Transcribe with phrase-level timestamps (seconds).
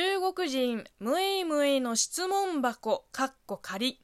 [0.00, 4.00] 中国人ムイムイの質問箱かっこ仮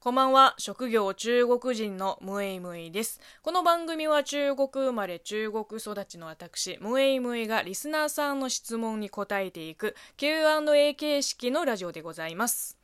[0.00, 0.56] こんばんは。
[0.58, 3.20] 職業中国人のムイムイです。
[3.42, 12.76] この番組は中国生まれ中国育ちの私ムイムイがリスナーさんの質問に答えていく Q&A 形式のラジオでございます。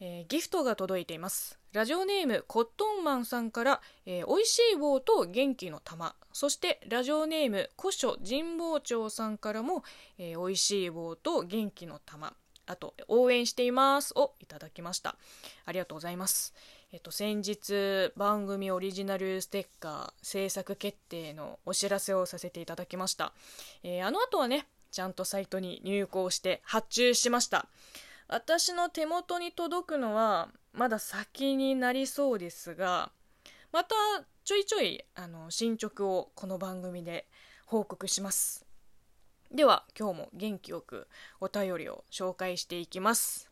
[0.00, 1.58] えー、ギフトが届いています。
[1.72, 6.14] ラジオネームコットンマンさんから、えー、美味しい棒と元気の玉。
[6.32, 9.84] そしてラジオネーム古書神保町さんからも、
[10.18, 12.34] えー、美味しい棒と元気の玉。
[12.66, 14.12] あと応援しています。
[14.16, 15.16] をいただきました。
[15.64, 16.52] ありがとうございます。
[16.92, 23.32] えっと先日番組オリジナルステッカー制作決定のお知らせをさせていただきました、
[23.82, 27.66] えー、あの後はねちゃんとサイトに入稿して発注しました。
[28.28, 33.10] 私の手元に届くのはまだ先になりそうですが
[33.72, 33.94] また
[34.44, 37.26] ちょいちょいあの進捗をこの番組で
[37.66, 38.64] 報告します。
[39.52, 41.08] では今日も元気よく
[41.40, 43.50] お便りを紹介していきます。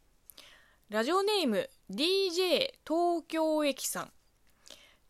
[0.89, 4.13] ラジオネーム DJ 東京駅さん。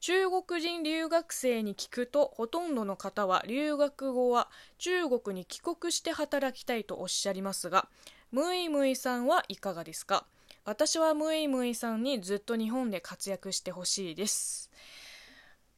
[0.01, 7.89] 中国人留学生に聞くとほとんどの方は留学後は中国に帰国して働きたいとおっしゃりますが
[8.35, 10.27] ムイムイさんはいかがですか？
[10.65, 14.73] 私はムイムイさんにずっと日本で活躍してほしいです。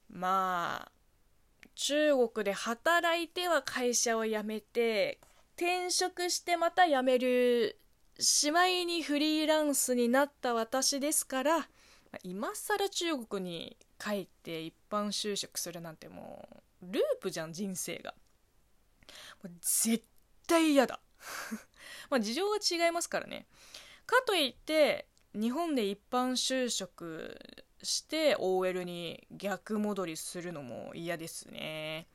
[0.08, 0.92] まあ
[1.74, 5.18] 中国で働いては会社を辞めて
[5.58, 7.78] 転職してまた辞める
[8.18, 11.68] しまいにフリーランスになった私ですから
[12.22, 16.48] 今更中国に帰って一般就職するなんても
[16.82, 18.14] うループじゃん人生が。
[19.44, 20.02] もう絶
[20.46, 21.00] 対嫌だ。
[22.10, 23.46] まあ事情が違いますからね。
[24.06, 27.38] かといって日本で一般就職
[27.82, 32.06] して OL に逆戻りするのも嫌ですね。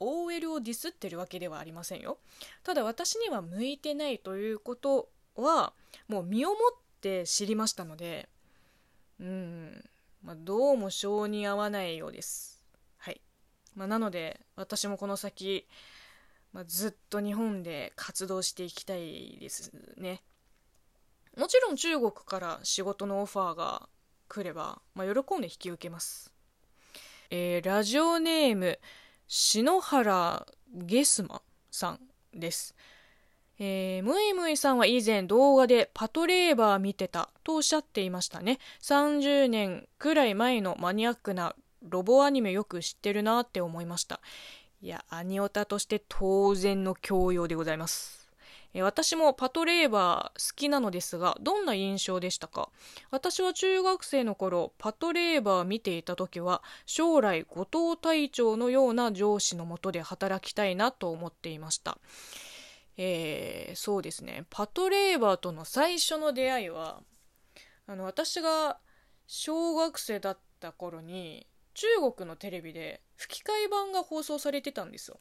[0.00, 2.18] OL をディスってるわけではありませんよ。
[2.62, 5.72] ただ私には向いてないということは
[6.08, 6.58] もう身をもっ
[7.00, 8.28] て知りましたので
[9.22, 9.84] うん、
[10.22, 12.60] まあ、どうも性に合わないようです。
[12.98, 13.20] はい、
[13.74, 15.66] まあ、なので私もこの先
[16.52, 20.22] まあ、ずっと日本で活動していきたいですね。
[21.36, 23.88] もちろん中国から仕事のオファーが
[24.28, 26.32] 来れば、まあ、喜んで引き受けます。
[27.30, 28.78] えー、ラジオネーム、
[29.28, 31.40] 篠原ゲスマ
[31.70, 32.00] さん
[32.34, 32.74] です。
[33.58, 38.58] えー、ムイムイさんは以前動画でパトレーバー見てたとおっしゃっていましたね。
[38.82, 44.20] 30年くらい前のマニアックなロボアニメよく知ってるなって思いました。
[44.84, 48.28] いや、アニオタとして当然の教養でございます。
[48.74, 52.68] え私もパトレーバー好きなのですが、どんな印象でしたか？
[53.12, 61.98] 私は中学生の頃、パトレーバー見ていた時は、将来後藤隊長のような上司のもとで働きたいなと思っていました。
[62.96, 64.46] えー、そうですね。
[64.50, 67.04] パトレーバーとの最初の出会いは、
[67.86, 68.78] あの、私が
[69.28, 75.18] 小学生だった頃に、中国のテレビで吹き替え版が放送されてたんですよ。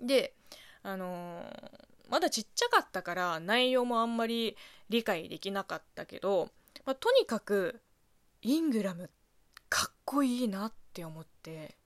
[0.00, 0.34] で、
[0.82, 4.56] あのー、まだちっちゃかったから内容もあんまり
[4.88, 6.50] 理解できなかったけど、
[6.86, 7.80] まあ、とにかく
[8.42, 9.10] イングラム
[9.68, 11.76] かっこいいなって思って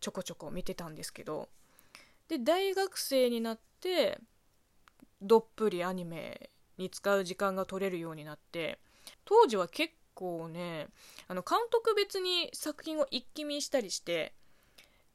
[0.00, 1.48] ちょこちょこ見てたんですけど
[2.28, 4.18] で大学生になって
[5.22, 8.78] どっぷりアニメに使う時間が取れるようになって
[9.24, 10.88] 当時は結構ね
[11.28, 14.32] あの監督別に作品を一気見したりして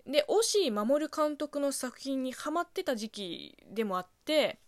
[0.05, 4.59] で押井守監督の作品にハマってた時期でもあって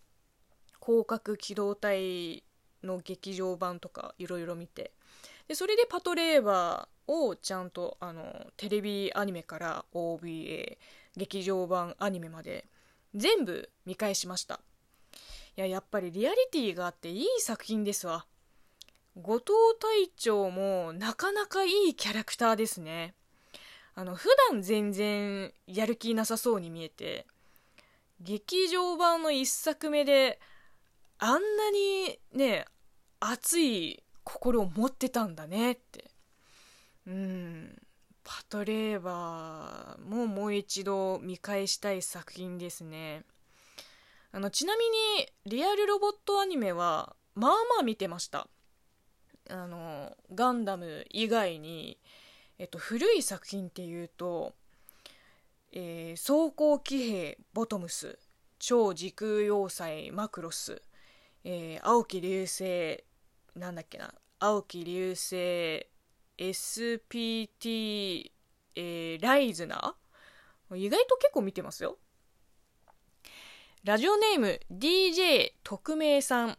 [0.84, 2.42] 広角機動隊
[2.82, 4.92] の劇場版とかいろいろ見て
[5.48, 10.78] でそれでパトレーバーをちゃんとあのテレビアニメから OVA
[11.16, 12.66] 劇場版アニメまで
[13.14, 14.60] 全部見返しました。
[15.56, 18.24] いややっぱりリアリティがあっていい作品ですわ。
[19.16, 19.44] 後藤
[19.80, 23.14] 隊長もなかなかいいキャラクターですね。
[23.94, 27.26] あの普段全然やる気なさそうに見えて
[28.20, 30.38] 劇場版の1作目で
[31.18, 32.66] あんなにね
[33.18, 36.10] 熱い心を持ってたんだねって。
[37.06, 37.82] うん。
[38.22, 43.24] パトレーバーももう一度見返したい作品ですね。
[44.32, 48.46] あのちなみにリアルロボットアニメはまあまあ見てました。
[49.50, 51.98] あのガンダム以外に、
[52.58, 54.54] えっと、古い作品っていうと
[55.72, 58.18] 「えー、装甲騎兵ボトムス」
[58.58, 60.82] 「超時空要塞マクロス」
[61.44, 63.04] えー「青き流星」
[63.56, 65.86] なんだっけな「青き流星
[66.38, 68.30] SPT、
[68.74, 71.98] えー、ライズナー」意外と結構見てますよ
[73.82, 76.58] ラジオネーム DJ 特命さん。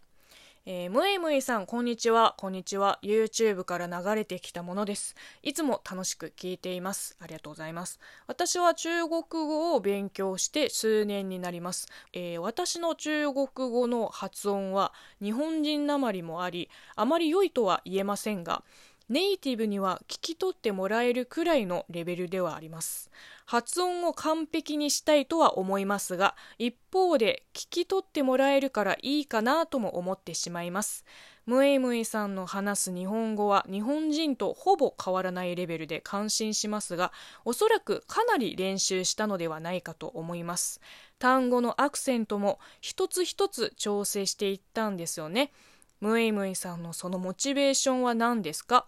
[0.67, 2.35] えー、むいむいさん、こんにちは。
[2.37, 2.99] こんにちは。
[3.01, 5.15] YouTube から流れてきたものです。
[5.41, 7.17] いつも楽しく聞いています。
[7.19, 7.99] ありがとうございます。
[8.27, 11.87] 私は中国語を勉強して数年になります。
[12.13, 18.63] えー、私の中国語の発音は日本人なまりもあり、あまり良いとは言えませんが、
[19.11, 23.11] ネイティブには聞き取ってもらえるくらいのレベルではあります。
[23.45, 31.03] 発音を完璧にしたいとは思いますが、一方で聞き取ってもらえるからいいかなとも思ってしまいます。
[31.45, 37.11] ムエムエさんの話す日本語は日本人とほぼ変わらないレベルで感心しますが、
[37.43, 40.79] おそらくかなり練習したのではないかと思います。
[41.19, 45.51] 単語のアクセントも一つ一つ調整していったんですよね。
[46.01, 48.85] ムエムエさんのそのモチベーションは何ですか？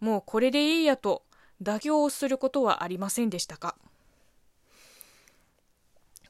[0.00, 1.22] もうこれでいいやと
[1.62, 3.76] 妥協することはありませんでしたか？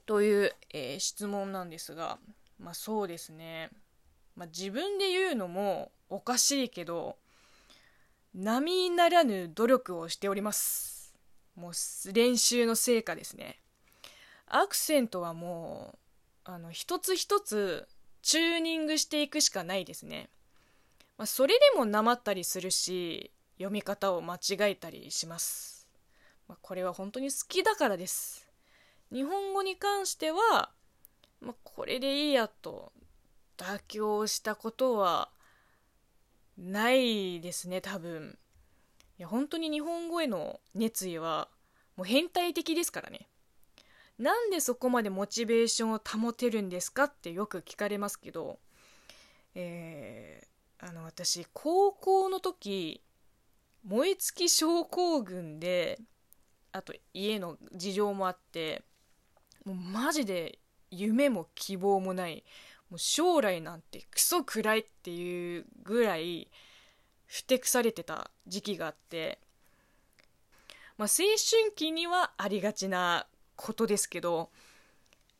[0.06, 2.18] という、えー、質問なんですが、
[2.60, 3.70] まあそうですね。
[4.36, 7.16] まあ自分で言うのもおかしいけど、
[8.34, 11.14] 並ならぬ努力をしております。
[11.56, 13.60] もう練習の成果ですね。
[14.46, 15.98] アクセントはもう、
[16.50, 17.88] あの、一つ一つ
[18.24, 20.30] チューニングしていくしかないですね。
[21.18, 25.86] まあ、それでもなまったりするし、読み方を間違えたりします。
[26.48, 28.48] まあ、これは本当に好きだからです。
[29.12, 30.70] 日本語に関しては、
[31.42, 32.92] まあ、これでいいやと
[33.58, 35.28] 妥協したことは
[36.56, 38.38] ないですね、多分。
[39.18, 41.48] いや、本当に日本語への熱意は
[41.94, 43.28] もう変態的ですからね。
[44.18, 48.58] なんでそこまでモチベーションを保てるんですかってよく聞かれますけど、
[49.54, 53.02] えー、あの私高校の時
[53.84, 55.98] 燃え尽き症候群で
[56.72, 58.82] あと家の事情もあって
[59.64, 60.58] もうマジで
[60.90, 62.44] 夢も希望もない
[62.90, 66.50] もう将来なんてクソ暗いっていうぐらい
[67.26, 69.40] ふてくされてた時期があって、
[70.96, 74.50] まあ、青春期にはありがちなことですけど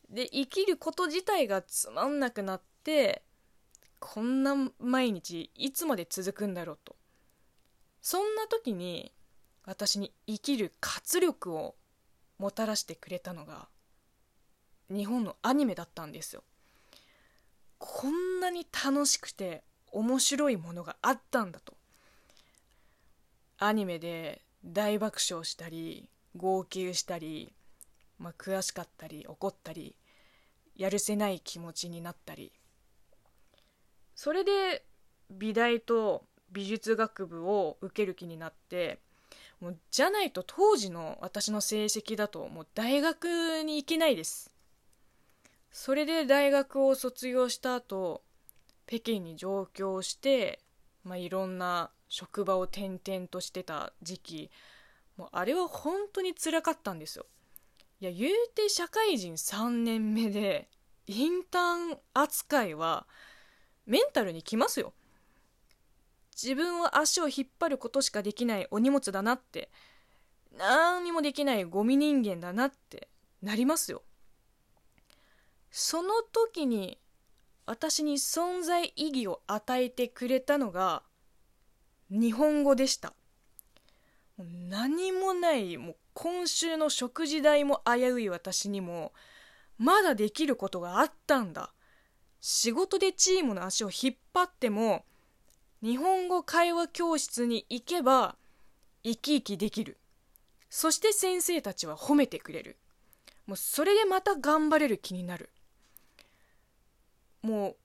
[0.09, 3.23] で生きること自体がつまんなくなって
[3.99, 6.95] こんな毎日いつまで続くんだろうと。
[8.01, 9.11] そんな時に
[9.65, 11.75] 私に生きる活力を
[12.37, 13.67] もたらしてくれたのが
[14.91, 16.43] 日本のアニメだったんですよ。
[17.79, 21.73] こんなに楽しくて面白いものがあったんだと。
[23.57, 27.53] アニメで大爆笑したり号泣したり
[28.19, 29.95] まあ、悔しかったり怒ったり
[30.75, 32.51] やるせない気持ちになったり。
[34.15, 34.85] それで
[35.29, 38.99] 美大と美術学部を受ける気になって
[39.59, 44.51] もうじゃないと当時の私の成績だともう大学に行けないです。
[45.71, 48.23] それで大学を卒業した後
[48.87, 50.59] 北京に上京して、
[51.03, 54.51] まあ、いろんな職場を転々としてた時期
[55.17, 57.25] もうあれは本当につらかったんですよ。
[58.01, 60.69] いや言うて社会人3年目で
[61.07, 63.07] インターン扱いは
[63.85, 64.93] メンタルにきますよ。
[66.35, 69.69] 自分は足を引っ張ることしかできないお荷物だなって
[70.57, 73.07] 何にもできないゴミ人間だなって
[73.41, 74.03] なりますよ。
[75.71, 76.99] その時に
[77.65, 81.03] 私に存在意義を与えてくれたのが
[82.09, 83.13] 日本語でした。
[84.37, 89.11] 何もないもう今週の食事代も危うい私にも
[89.77, 91.73] まだできることがあったんだ。
[92.39, 95.03] 仕事でチームの足を引っ張っても
[95.83, 98.37] 日本語会話教室に行けば
[99.03, 99.97] 生き生きできる。
[100.69, 102.77] そして先生たちは褒めてくれる。
[103.45, 105.49] もうそれでまた頑張れる気になる。
[107.41, 107.75] も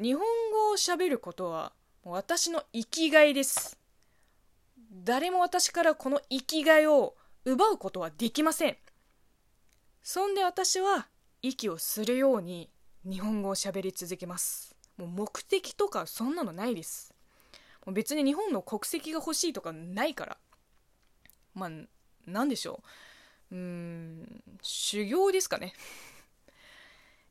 [0.00, 3.78] う日本語をしゃべることは私の生きがいです。
[5.04, 7.14] 誰も私からこの生きがいを
[7.46, 8.76] 奪うことはできません。
[10.02, 11.06] そんで私は
[11.42, 12.68] 息をするように
[13.08, 14.74] 日本語を喋り続けます。
[14.96, 17.14] もう目的とかそんなのないです。
[17.84, 20.36] もう別に日本の国籍が欲しいとかないから。
[21.54, 21.70] まあ
[22.26, 22.82] 何でしょ
[23.52, 23.54] う。
[23.54, 25.72] うーん修行ですかね。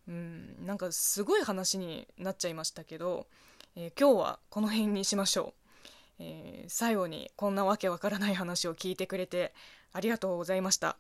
[0.07, 3.27] うんなんかすごい話になっちゃいましたけど、
[3.75, 5.65] えー、今日はこの辺にしましょう。
[6.19, 9.53] えー、最後にこんなわけわからない話を聞いてくれて
[9.96, 10.98] ありがとうございました。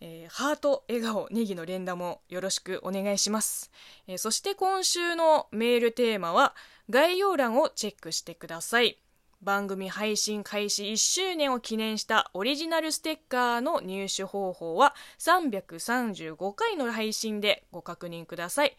[0.00, 3.70] えー、ハート、笑顔、ネギの連打もよろしくお願いします、
[4.08, 6.56] えー、そして今週のメールテーマは
[6.90, 8.98] 概要欄をチェックしてください。
[9.42, 18.76] 番組配信開始1周年を記念したオリジナルステッカーの入手方法は335回の配信でご確認ください。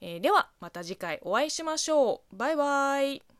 [0.00, 2.36] えー、ではまた次回お会いしましょう。
[2.36, 3.33] バイバイ。